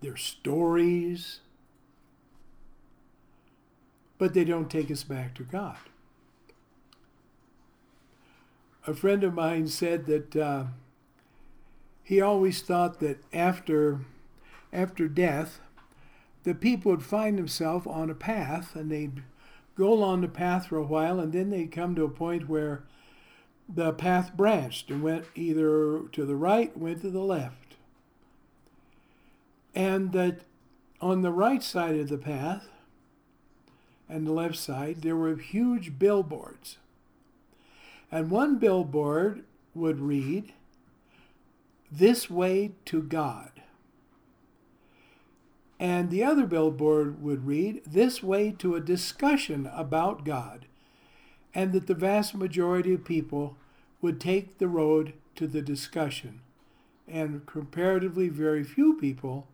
they're 0.00 0.16
stories, 0.16 1.40
but 4.18 4.34
they 4.34 4.44
don't 4.44 4.70
take 4.70 4.90
us 4.90 5.04
back 5.04 5.34
to 5.34 5.42
God. 5.42 5.78
A 8.86 8.94
friend 8.94 9.24
of 9.24 9.32
mine 9.32 9.68
said 9.68 10.04
that 10.06 10.36
uh, 10.36 10.64
he 12.02 12.20
always 12.20 12.60
thought 12.60 13.00
that 13.00 13.24
after, 13.32 14.00
after 14.72 15.08
death, 15.08 15.60
the 16.42 16.54
people 16.54 16.90
would 16.90 17.02
find 17.02 17.38
themselves 17.38 17.86
on 17.86 18.10
a 18.10 18.14
path 18.14 18.76
and 18.76 18.90
they'd 18.90 19.22
go 19.74 19.90
along 19.90 20.20
the 20.20 20.28
path 20.28 20.66
for 20.66 20.76
a 20.76 20.84
while 20.84 21.18
and 21.18 21.32
then 21.32 21.48
they'd 21.48 21.72
come 21.72 21.94
to 21.94 22.04
a 22.04 22.10
point 22.10 22.48
where 22.48 22.84
the 23.68 23.92
path 23.92 24.36
branched 24.36 24.90
and 24.90 25.02
went 25.02 25.26
either 25.34 26.02
to 26.12 26.24
the 26.24 26.36
right, 26.36 26.76
went 26.76 27.00
to 27.02 27.10
the 27.10 27.20
left. 27.20 27.76
And 29.74 30.12
that 30.12 30.40
on 31.00 31.22
the 31.22 31.32
right 31.32 31.62
side 31.62 31.96
of 31.96 32.08
the 32.08 32.18
path 32.18 32.68
and 34.08 34.26
the 34.26 34.32
left 34.32 34.56
side, 34.56 35.02
there 35.02 35.16
were 35.16 35.36
huge 35.36 35.98
billboards. 35.98 36.78
And 38.12 38.30
one 38.30 38.58
billboard 38.58 39.44
would 39.74 39.98
read, 39.98 40.52
This 41.90 42.30
way 42.30 42.72
to 42.84 43.02
God. 43.02 43.50
And 45.80 46.10
the 46.10 46.22
other 46.22 46.46
billboard 46.46 47.22
would 47.22 47.46
read, 47.46 47.82
This 47.84 48.22
way 48.22 48.52
to 48.58 48.76
a 48.76 48.80
discussion 48.80 49.68
about 49.74 50.24
God, 50.24 50.66
and 51.54 51.72
that 51.72 51.86
the 51.86 51.94
vast 51.94 52.34
majority 52.34 52.92
of 52.92 53.04
people 53.04 53.56
would 54.00 54.20
take 54.20 54.58
the 54.58 54.68
road 54.68 55.12
to 55.36 55.46
the 55.46 55.62
discussion, 55.62 56.40
and 57.06 57.46
comparatively 57.46 58.28
very 58.28 58.64
few 58.64 58.94
people 58.94 59.46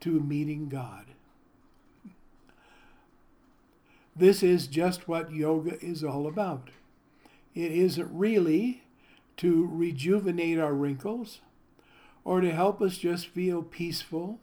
to 0.00 0.20
meeting 0.20 0.68
God. 0.68 1.06
This 4.14 4.42
is 4.42 4.66
just 4.66 5.06
what 5.06 5.32
yoga 5.32 5.78
is 5.84 6.02
all 6.02 6.26
about. 6.26 6.70
It 7.54 7.70
isn't 7.70 8.10
really 8.12 8.82
to 9.36 9.68
rejuvenate 9.70 10.58
our 10.58 10.74
wrinkles 10.74 11.40
or 12.24 12.40
to 12.40 12.52
help 12.52 12.82
us 12.82 12.98
just 12.98 13.28
feel 13.28 13.62
peaceful 13.62 14.40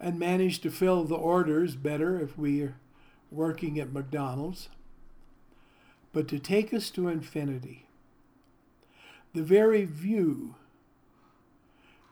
and 0.00 0.18
manage 0.18 0.60
to 0.60 0.70
fill 0.70 1.04
the 1.04 1.14
orders 1.14 1.76
better 1.76 2.20
if 2.20 2.36
we're 2.36 2.76
working 3.30 3.78
at 3.78 3.92
McDonald's, 3.92 4.68
but 6.18 6.26
to 6.26 6.40
take 6.40 6.74
us 6.74 6.90
to 6.90 7.06
infinity. 7.06 7.86
The 9.34 9.42
very 9.44 9.84
view, 9.84 10.56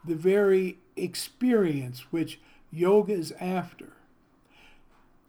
the 0.05 0.15
very 0.15 0.79
experience 0.95 2.13
which 2.13 2.39
yoga 2.71 3.15
is 3.15 3.33
after, 3.41 3.95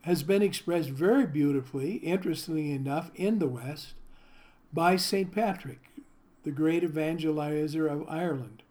has 0.02 0.22
been 0.22 0.44
expressed 0.44 0.90
very 0.90 1.26
beautifully, 1.26 1.94
interestingly 1.96 2.72
enough, 2.72 3.10
in 3.16 3.40
the 3.40 3.48
West 3.48 3.96
by 4.72 4.96
St. 4.96 5.32
Patrick, 5.32 5.90
the 6.44 6.52
great 6.52 6.84
evangelizer 6.84 7.92
of 7.92 8.08
Ireland, 8.08 8.62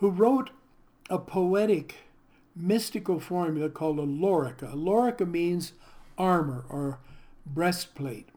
who 0.00 0.10
wrote 0.10 0.50
a 1.08 1.18
poetic 1.18 1.94
mystical 2.54 3.18
formula 3.18 3.70
called 3.70 3.98
a 3.98 4.02
lorica. 4.02 4.74
A 4.74 4.76
lorica 4.76 5.26
means 5.26 5.72
armor 6.18 6.66
or 6.68 6.98
breastplate. 7.46 8.28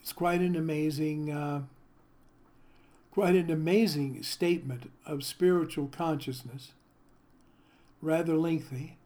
It's 0.00 0.12
quite 0.12 0.40
an 0.40 0.54
amazing, 0.54 1.32
uh, 1.32 1.62
quite 3.10 3.34
an 3.34 3.50
amazing 3.50 4.22
statement 4.22 4.90
of 5.06 5.24
spiritual 5.24 5.88
consciousness, 5.88 6.72
rather 8.00 8.36
lengthy. 8.36 8.96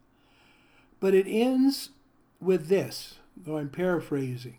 But 1.00 1.14
it 1.14 1.26
ends 1.26 1.90
with 2.40 2.68
this, 2.68 3.14
though 3.36 3.56
I'm 3.56 3.70
paraphrasing. 3.70 4.58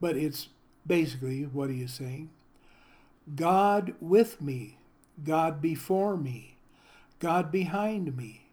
But 0.00 0.16
it's 0.16 0.48
basically 0.86 1.42
what 1.44 1.70
he 1.70 1.82
is 1.82 1.92
saying 1.92 2.30
God 3.34 3.94
with 4.00 4.40
me, 4.40 4.78
God 5.22 5.60
before 5.60 6.16
me, 6.16 6.56
God 7.18 7.52
behind 7.52 8.16
me, 8.16 8.46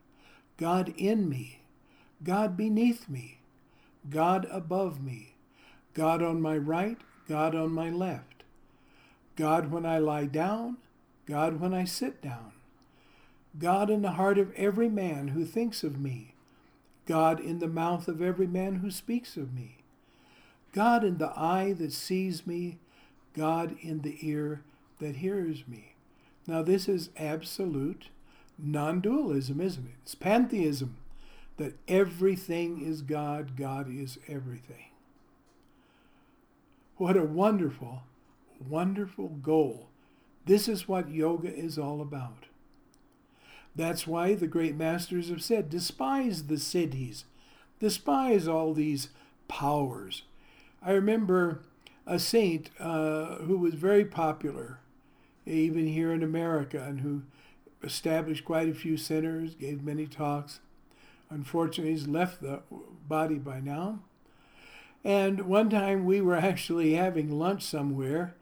God 0.58 0.93
in 0.97 1.29
me, 1.29 1.62
God 2.23 2.56
beneath 2.56 3.10
me, 3.10 3.39
God 4.10 4.47
above 4.51 5.04
me, 5.04 5.36
God 5.93 6.21
on 6.23 6.41
my 6.41 6.58
right, 6.58 6.97
God 7.28 7.56
on 7.56 7.71
my 7.71 7.89
left, 7.89 8.43
God 9.36 9.71
when 9.71 9.86
I 9.86 9.99
lie 9.99 10.25
down, 10.25 10.78
God 11.25 11.60
when 11.60 11.73
I 11.73 11.86
sit 11.86 12.21
down, 12.21 12.54
God 13.58 13.89
in 13.89 14.01
the 14.01 14.12
heart 14.12 14.38
of 14.38 14.54
every 14.54 14.89
man 14.89 15.30
who 15.30 15.45
thinks 15.45 15.84
of 15.84 15.99
me, 15.99 16.36
God 17.06 17.39
in 17.39 17.60
the 17.60 17.67
mouth 17.67 18.08
of 18.08 18.21
every 18.21 18.47
man 18.47 18.75
who 18.75 18.89
speaks 18.91 19.38
of 19.38 19.54
me, 19.54 19.78
God 20.71 21.04
in 21.04 21.17
the 21.17 21.32
eye 21.38 21.73
that 21.73 21.93
sees 21.93 22.47
me, 22.47 22.80
God 23.34 23.75
in 23.82 24.01
the 24.01 24.17
ear 24.21 24.62
that 24.99 25.17
hears 25.17 25.67
me. 25.67 25.95
Now, 26.47 26.62
this 26.62 26.88
is 26.88 27.10
absolute 27.17 28.10
non 28.58 29.01
dualism, 29.01 29.60
isn't 29.60 29.86
it? 29.86 29.95
It's 30.04 30.15
pantheism 30.15 30.97
that 31.58 31.78
everything 31.88 32.82
is 32.82 33.02
God, 33.02 33.56
God 33.56 33.88
is 33.89 34.18
everything. 34.28 34.89
What 36.98 37.18
a 37.18 37.24
wonderful, 37.24 38.04
wonderful 38.70 39.30
goal. 39.30 39.88
This 40.46 40.68
is 40.68 40.88
what 40.88 41.10
yoga 41.10 41.54
is 41.54 41.78
all 41.78 42.02
about. 42.02 42.46
That's 43.76 44.08
why 44.08 44.36
the 44.36 44.48
great 44.48 44.76
masters 44.76 45.30
have 45.30 45.44
said 45.44 45.70
despise 45.70 46.44
the 46.44 46.56
siddhis, 46.56 47.24
despise 47.80 48.48
all 48.48 48.74
these 48.74 49.10
powers. 49.48 50.24
I 50.82 50.91
remember 50.91 51.62
a 52.08 52.20
saint 52.20 52.70
uh, 52.80 53.38
who 53.38 53.58
was 53.58 53.74
very 53.74 54.06
popular, 54.06 54.80
even 55.46 55.88
here 55.88 56.13
in 56.13 56.24
America, 56.24 56.82
and 56.82 57.02
who 57.02 57.24
established 57.84 58.46
quite 58.46 58.70
a 58.70 58.74
few 58.74 58.98
centers, 58.98 59.56
gave 59.56 59.84
many 59.84 60.08
talks. 60.08 60.60
Unfortunately, 61.30 61.92
he's 61.92 62.08
left 62.08 62.42
the 62.42 62.62
body 63.08 63.36
by 63.36 63.60
now. 63.60 64.00
And 65.04 65.42
one 65.42 65.70
time 65.70 66.06
we 66.06 66.22
were 66.22 66.36
actually 66.36 66.94
having 66.94 67.32
lunch 67.32 67.64
somewhere, 67.64 68.36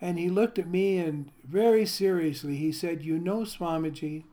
and 0.00 0.18
he 0.18 0.28
looked 0.28 0.58
at 0.58 0.68
me 0.68 0.98
and 0.98 1.30
very 1.44 1.84
seriously 1.86 2.56
he 2.56 2.72
said, 2.72 3.02
You 3.02 3.18
know, 3.18 3.40
Swamiji, 3.40 4.24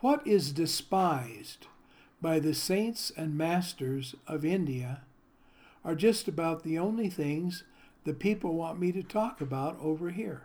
what 0.00 0.26
is 0.26 0.52
despised 0.52 1.66
by 2.20 2.38
the 2.38 2.54
saints 2.54 3.12
and 3.16 3.36
masters 3.36 4.14
of 4.26 4.44
India 4.44 5.02
are 5.84 5.94
just 5.94 6.28
about 6.28 6.62
the 6.62 6.78
only 6.78 7.08
things 7.08 7.64
the 8.04 8.14
people 8.14 8.54
want 8.54 8.78
me 8.78 8.92
to 8.92 9.02
talk 9.02 9.40
about 9.40 9.78
over 9.80 10.10
here. 10.10 10.42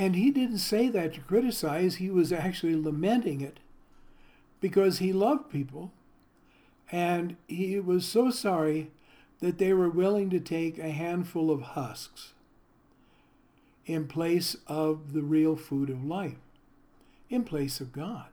And 0.00 0.16
he 0.16 0.30
didn't 0.30 0.60
say 0.60 0.88
that 0.88 1.12
to 1.12 1.20
criticize, 1.20 1.96
he 1.96 2.08
was 2.08 2.32
actually 2.32 2.74
lamenting 2.74 3.42
it 3.42 3.58
because 4.58 4.98
he 4.98 5.12
loved 5.12 5.50
people 5.50 5.92
and 6.90 7.36
he 7.46 7.78
was 7.78 8.08
so 8.08 8.30
sorry 8.30 8.90
that 9.40 9.58
they 9.58 9.74
were 9.74 9.90
willing 9.90 10.30
to 10.30 10.40
take 10.40 10.78
a 10.78 10.88
handful 10.88 11.50
of 11.50 11.60
husks 11.60 12.32
in 13.84 14.06
place 14.06 14.56
of 14.66 15.12
the 15.12 15.20
real 15.20 15.54
food 15.54 15.90
of 15.90 16.02
life, 16.02 16.38
in 17.28 17.44
place 17.44 17.78
of 17.78 17.92
God. 17.92 18.28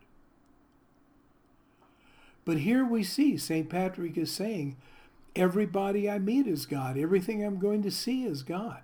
But 2.45 2.59
here 2.59 2.85
we 2.85 3.03
see 3.03 3.35
St. 3.35 3.69
Patrick 3.69 4.17
is 4.17 4.31
saying, 4.31 4.77
Everybody 5.35 6.09
I 6.09 6.17
meet 6.17 6.47
is 6.47 6.65
God. 6.65 6.97
Everything 6.97 7.43
I'm 7.43 7.59
going 7.59 7.83
to 7.83 7.91
see 7.91 8.23
is 8.23 8.41
God. 8.41 8.83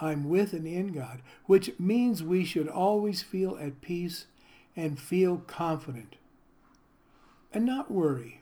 I'm 0.00 0.28
with 0.28 0.52
and 0.52 0.66
in 0.66 0.88
God, 0.88 1.20
which 1.46 1.72
means 1.78 2.22
we 2.22 2.44
should 2.44 2.68
always 2.68 3.22
feel 3.22 3.56
at 3.60 3.80
peace 3.80 4.26
and 4.76 4.98
feel 4.98 5.38
confident 5.46 6.16
and 7.54 7.64
not 7.64 7.90
worry. 7.90 8.40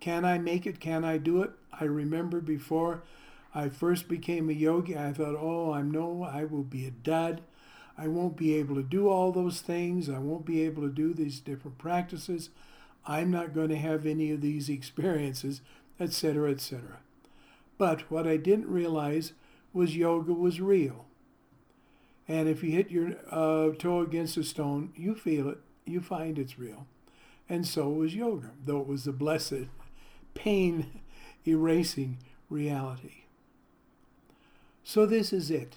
Can 0.00 0.24
I 0.24 0.38
make 0.38 0.66
it? 0.66 0.80
Can 0.80 1.04
I 1.04 1.18
do 1.18 1.42
it? 1.42 1.50
I 1.78 1.84
remember 1.84 2.40
before 2.40 3.02
I 3.54 3.68
first 3.68 4.08
became 4.08 4.48
a 4.48 4.54
yogi, 4.54 4.96
I 4.96 5.12
thought, 5.12 5.36
oh, 5.38 5.72
I 5.72 5.82
know 5.82 6.22
I 6.22 6.44
will 6.44 6.62
be 6.62 6.86
a 6.86 6.90
dud. 6.90 7.42
I 7.96 8.08
won't 8.08 8.36
be 8.36 8.54
able 8.54 8.76
to 8.76 8.82
do 8.82 9.08
all 9.08 9.32
those 9.32 9.60
things. 9.60 10.08
I 10.08 10.18
won't 10.18 10.46
be 10.46 10.62
able 10.62 10.82
to 10.82 10.88
do 10.88 11.12
these 11.12 11.40
different 11.40 11.78
practices. 11.78 12.50
I'm 13.06 13.30
not 13.30 13.54
going 13.54 13.70
to 13.70 13.76
have 13.76 14.06
any 14.06 14.30
of 14.30 14.40
these 14.40 14.68
experiences, 14.68 15.60
etc., 16.00 16.50
etc. 16.50 16.98
But 17.76 18.10
what 18.10 18.26
I 18.26 18.36
didn't 18.36 18.68
realize 18.68 19.32
was 19.78 19.96
yoga 19.96 20.32
was 20.32 20.60
real. 20.60 21.04
And 22.26 22.48
if 22.48 22.64
you 22.64 22.72
hit 22.72 22.90
your 22.90 23.12
uh, 23.30 23.70
toe 23.78 24.00
against 24.00 24.36
a 24.36 24.42
stone, 24.42 24.92
you 24.96 25.14
feel 25.14 25.48
it, 25.48 25.58
you 25.86 26.00
find 26.00 26.36
it's 26.36 26.58
real. 26.58 26.86
And 27.48 27.64
so 27.64 27.88
was 27.88 28.14
yoga, 28.14 28.50
though 28.66 28.80
it 28.80 28.88
was 28.88 29.06
a 29.06 29.12
blessed, 29.12 29.68
pain 30.34 31.00
erasing 31.46 32.18
reality. 32.50 33.22
So, 34.82 35.06
this 35.06 35.32
is 35.32 35.48
it. 35.48 35.76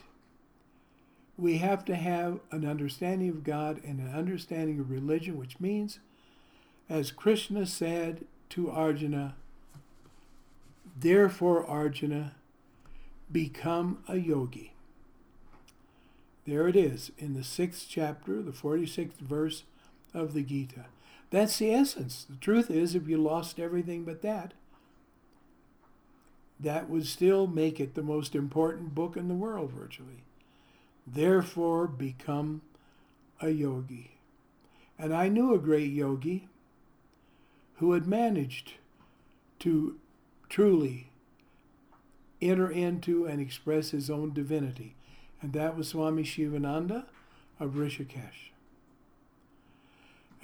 We 1.37 1.59
have 1.59 1.85
to 1.85 1.95
have 1.95 2.39
an 2.49 2.65
understanding 2.65 3.29
of 3.29 3.43
God 3.43 3.81
and 3.83 3.99
an 3.99 4.13
understanding 4.13 4.79
of 4.79 4.89
religion, 4.89 5.37
which 5.37 5.59
means, 5.59 5.99
as 6.89 7.11
Krishna 7.11 7.67
said 7.67 8.25
to 8.49 8.71
Arjuna, 8.71 9.35
therefore, 10.97 11.65
Arjuna, 11.65 12.33
become 13.32 14.04
a 14.08 14.17
yogi. 14.17 14.74
There 16.46 16.67
it 16.67 16.76
is 16.76 17.12
in 17.17 17.34
the 17.34 17.44
sixth 17.44 17.88
chapter, 17.89 18.41
the 18.41 18.52
46th 18.52 19.20
verse 19.20 19.63
of 20.13 20.34
the 20.34 20.41
Gita. 20.41 20.86
That's 21.30 21.58
the 21.60 21.74
essence. 21.74 22.26
The 22.30 22.36
truth 22.38 22.70
is, 22.70 22.96
if 22.96 23.08
you 23.08 23.17
lost 23.17 23.60
everything 23.60 24.04
but 24.04 24.22
that, 24.22 24.54
that 26.60 26.89
would 26.89 27.08
still 27.08 27.48
make 27.48 27.80
it 27.80 27.96
the 27.96 28.04
most 28.04 28.36
important 28.36 28.94
book 28.94 29.15
in 29.15 29.28
the 29.28 29.34
world, 29.34 29.72
virtually. 29.72 30.24
Therefore, 31.08 31.88
become 31.88 32.62
a 33.39 33.50
yogi. 33.50 34.12
And 35.00 35.13
I 35.13 35.30
knew 35.30 35.54
a 35.54 35.60
great 35.60 35.91
yogi 35.91 36.48
who 37.76 37.94
had 37.94 38.06
managed 38.06 38.74
to 39.60 39.98
truly 40.50 41.11
enter 42.41 42.69
into 42.69 43.25
and 43.25 43.39
express 43.39 43.91
his 43.91 44.10
own 44.10 44.34
divinity. 44.34 44.95
And 45.41 45.54
that 45.54 45.75
was 45.75 45.89
Swami 45.89 46.23
Shivananda 46.23 47.06
of 47.60 47.71
Rishikesh. 47.71 48.51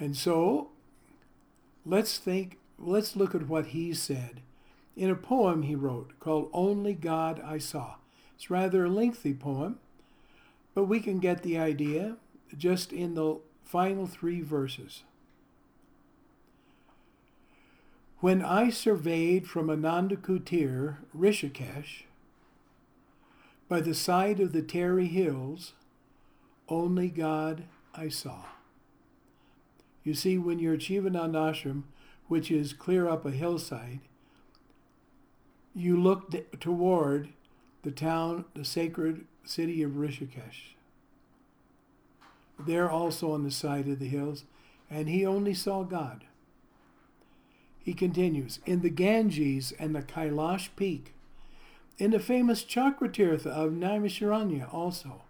And 0.00 0.16
so 0.16 0.70
let's 1.84 2.18
think, 2.18 2.58
let's 2.78 3.16
look 3.16 3.34
at 3.34 3.48
what 3.48 3.66
he 3.66 3.92
said 3.92 4.40
in 4.96 5.10
a 5.10 5.16
poem 5.16 5.62
he 5.62 5.74
wrote 5.74 6.18
called 6.20 6.50
Only 6.52 6.94
God 6.94 7.40
I 7.44 7.58
Saw. 7.58 7.94
It's 8.36 8.50
rather 8.50 8.84
a 8.84 8.90
lengthy 8.90 9.34
poem, 9.34 9.78
but 10.74 10.84
we 10.84 11.00
can 11.00 11.18
get 11.18 11.42
the 11.42 11.58
idea 11.58 12.16
just 12.56 12.92
in 12.92 13.14
the 13.14 13.38
final 13.64 14.06
three 14.06 14.40
verses. 14.40 15.02
When 18.20 18.42
I 18.42 18.70
surveyed 18.70 19.46
from 19.46 19.70
Ananda 19.70 20.16
Kutir, 20.16 20.96
Rishikesh, 21.16 22.02
by 23.68 23.80
the 23.80 23.94
side 23.94 24.40
of 24.40 24.52
the 24.52 24.62
Tehri 24.62 25.08
Hills, 25.08 25.74
only 26.68 27.10
God 27.10 27.64
I 27.94 28.08
saw. 28.08 28.46
You 30.02 30.14
see, 30.14 30.36
when 30.36 30.58
you're 30.58 30.74
at 30.74 30.82
Shivananda 30.82 31.38
Ashram, 31.38 31.84
which 32.26 32.50
is 32.50 32.72
clear 32.72 33.08
up 33.08 33.24
a 33.24 33.30
hillside, 33.30 34.00
you 35.72 35.96
look 35.96 36.58
toward 36.58 37.28
the 37.82 37.92
town, 37.92 38.46
the 38.54 38.64
sacred 38.64 39.26
city 39.44 39.80
of 39.84 39.92
Rishikesh. 39.92 40.74
There 42.58 42.90
also 42.90 43.30
on 43.30 43.44
the 43.44 43.52
side 43.52 43.86
of 43.86 44.00
the 44.00 44.08
hills, 44.08 44.42
and 44.90 45.08
he 45.08 45.24
only 45.24 45.54
saw 45.54 45.84
God. 45.84 46.24
He 47.88 47.94
continues, 47.94 48.60
in 48.66 48.82
the 48.82 48.90
Ganges 48.90 49.72
and 49.78 49.96
the 49.96 50.02
Kailash 50.02 50.68
peak, 50.76 51.14
in 51.96 52.10
the 52.10 52.18
famous 52.18 52.62
Chakratirtha 52.62 53.46
of 53.46 53.72
Naimisharanya 53.72 54.70
also, 54.74 55.22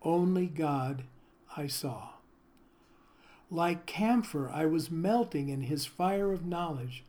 only 0.00 0.46
God 0.46 1.02
I 1.58 1.66
saw. 1.66 2.12
Like 3.50 3.84
camphor, 3.84 4.50
I 4.50 4.64
was 4.64 4.90
melting 4.90 5.50
in 5.50 5.60
his 5.60 5.84
fire 5.84 6.32
of 6.32 6.46
knowledge. 6.46 7.04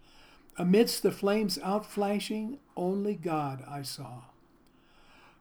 Amidst 0.58 1.04
the 1.04 1.12
flames 1.12 1.58
outflashing, 1.60 2.58
only 2.76 3.16
God 3.16 3.64
I 3.66 3.82
saw. 3.82 4.24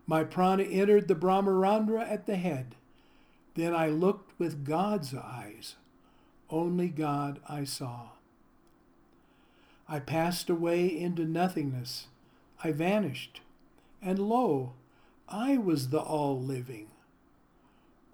My 0.06 0.22
prana 0.22 0.62
entered 0.62 1.08
the 1.08 1.16
Brahmarandhra 1.16 2.08
at 2.08 2.26
the 2.26 2.36
head. 2.36 2.76
Then 3.56 3.74
I 3.74 3.88
looked 3.88 4.38
with 4.38 4.64
God's 4.64 5.12
eyes. 5.12 5.74
Only 6.50 6.86
God 6.86 7.40
I 7.48 7.64
saw. 7.64 8.10
I 9.88 10.00
passed 10.00 10.50
away 10.50 10.86
into 10.86 11.24
nothingness. 11.24 12.08
I 12.62 12.72
vanished. 12.72 13.40
And 14.02 14.18
lo, 14.18 14.74
I 15.28 15.56
was 15.56 15.88
the 15.88 16.00
all 16.00 16.40
living. 16.40 16.88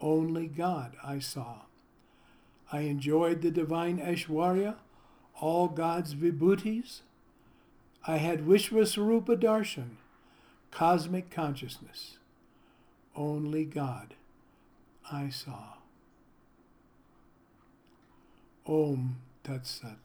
Only 0.01 0.47
God 0.47 0.97
I 1.03 1.19
saw. 1.19 1.63
I 2.71 2.81
enjoyed 2.81 3.43
the 3.43 3.51
divine 3.51 3.99
Aishwarya, 3.99 4.77
all 5.41 5.69
God's 5.69 6.15
vibhutis. 6.15 7.01
I 8.07 8.19
had 8.19 8.41
Vishvaswarupa 8.41 9.41
Darshan, 9.41 9.97
cosmic 10.71 11.31
consciousness. 11.31 12.19
Only 13.17 13.65
God 13.65 14.15
I 15.11 15.29
saw. 15.29 15.75
Om 18.67 19.17
Tat 19.43 19.67
Sat. 19.67 20.04